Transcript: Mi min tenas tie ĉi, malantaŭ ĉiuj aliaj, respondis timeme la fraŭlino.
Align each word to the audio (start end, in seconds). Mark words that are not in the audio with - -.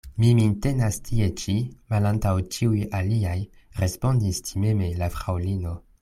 Mi 0.21 0.27
min 0.37 0.53
tenas 0.65 0.95
tie 1.09 1.25
ĉi, 1.41 1.53
malantaŭ 1.93 2.31
ĉiuj 2.55 2.79
aliaj, 2.99 3.35
respondis 3.83 4.41
timeme 4.47 4.89
la 5.03 5.11
fraŭlino. 5.19 5.75